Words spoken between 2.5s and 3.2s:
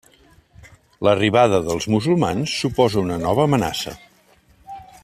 suposa